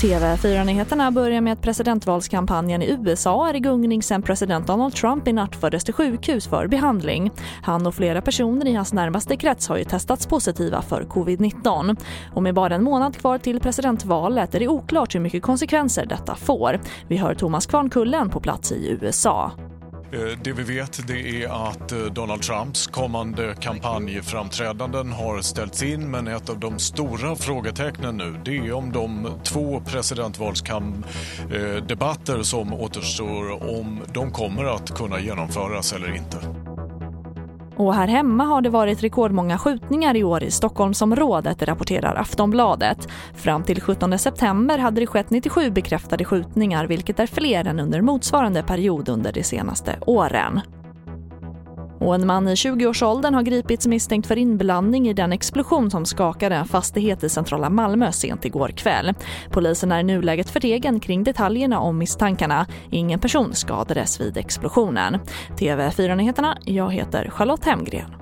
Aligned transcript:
TV4-nyheterna 0.00 1.10
börjar 1.10 1.40
med 1.40 1.52
att 1.52 1.62
presidentvalskampanjen 1.62 2.82
i 2.82 2.90
USA 2.90 3.48
är 3.48 3.56
i 3.56 3.60
gungning 3.60 4.02
sedan 4.02 4.22
president 4.22 4.66
Donald 4.66 4.94
Trump 4.94 5.28
i 5.28 5.32
natt 5.32 5.56
fördes 5.56 5.84
till 5.84 5.94
sjukhus 5.94 6.46
för 6.46 6.66
behandling. 6.66 7.30
Han 7.62 7.86
och 7.86 7.94
flera 7.94 8.22
personer 8.22 8.66
i 8.66 8.74
hans 8.74 8.92
närmaste 8.92 9.36
krets 9.36 9.68
har 9.68 9.76
ju 9.76 9.84
testats 9.84 10.26
positiva 10.26 10.82
för 10.82 11.02
covid-19. 11.02 11.96
Och 12.34 12.42
med 12.42 12.54
bara 12.54 12.74
en 12.74 12.84
månad 12.84 13.16
kvar 13.16 13.38
till 13.38 13.60
presidentvalet 13.60 14.54
är 14.54 14.60
det 14.60 14.68
oklart 14.68 15.14
hur 15.14 15.20
mycket 15.20 15.42
konsekvenser 15.42 16.06
detta 16.06 16.34
får. 16.34 16.80
Vi 17.08 17.16
hör 17.16 17.34
Thomas 17.34 17.66
Kvarnkullen 17.66 18.30
på 18.30 18.40
plats 18.40 18.72
i 18.72 18.98
USA. 19.00 19.52
Eh, 20.12 20.38
det 20.44 20.52
vi 20.52 20.62
vet 20.62 21.06
det 21.06 21.42
är 21.42 21.68
att 21.68 21.92
eh, 21.92 21.98
Donald 21.98 22.42
Trumps 22.42 22.86
kommande 22.86 23.54
kampanjframträdanden 23.60 25.12
har 25.12 25.40
ställts 25.40 25.82
in 25.82 26.10
men 26.10 26.28
ett 26.28 26.50
av 26.50 26.58
de 26.58 26.78
stora 26.78 27.36
frågetecknen 27.36 28.16
nu 28.16 28.40
det 28.44 28.56
är 28.56 28.72
om 28.72 28.92
de 28.92 29.28
två 29.44 29.80
presidentvalsdebatter 29.80 32.36
eh, 32.36 32.42
som 32.42 32.74
återstår 32.74 33.70
om 33.78 34.00
de 34.12 34.30
kommer 34.30 34.64
att 34.64 34.96
kunna 34.96 35.20
genomföras 35.20 35.92
eller 35.92 36.16
inte. 36.16 36.36
Och 37.80 37.94
här 37.94 38.08
hemma 38.08 38.44
har 38.44 38.62
det 38.62 38.68
varit 38.68 39.02
rekordmånga 39.02 39.58
skjutningar 39.58 40.16
i 40.16 40.24
år 40.24 40.42
i 40.42 40.50
Stockholmsområdet, 40.50 41.62
rapporterar 41.62 42.14
Aftonbladet. 42.14 43.08
Fram 43.34 43.62
till 43.62 43.80
17 43.80 44.18
september 44.18 44.78
hade 44.78 45.00
det 45.00 45.06
skett 45.06 45.30
97 45.30 45.70
bekräftade 45.70 46.24
skjutningar 46.24 46.86
vilket 46.86 47.20
är 47.20 47.26
fler 47.26 47.66
än 47.66 47.80
under 47.80 48.00
motsvarande 48.00 48.62
period 48.62 49.08
under 49.08 49.32
de 49.32 49.42
senaste 49.42 49.98
åren. 50.06 50.60
Och 52.00 52.14
en 52.14 52.26
man 52.26 52.48
i 52.48 52.54
20-årsåldern 52.54 53.34
har 53.34 53.42
gripits 53.42 53.86
misstänkt 53.86 54.26
för 54.26 54.38
inblandning 54.38 55.08
i 55.08 55.12
den 55.12 55.32
explosion 55.32 55.90
som 55.90 56.06
skakade 56.06 56.54
en 56.54 56.66
fastighet 56.66 57.24
i 57.24 57.28
centrala 57.28 57.70
Malmö 57.70 58.12
sent 58.12 58.44
igår 58.44 58.68
kväll. 58.68 59.14
Polisen 59.50 59.92
är 59.92 60.00
i 60.00 60.02
nuläget 60.02 60.50
förtegen 60.50 61.00
kring 61.00 61.24
detaljerna 61.24 61.80
om 61.80 61.98
misstankarna. 61.98 62.66
Ingen 62.90 63.20
person 63.20 63.54
skadades 63.54 64.20
vid 64.20 64.36
explosionen. 64.36 65.18
TV4-nyheterna, 65.58 66.58
jag 66.64 66.92
heter 66.92 67.30
Charlotte 67.30 67.64
Hemgren. 67.64 68.19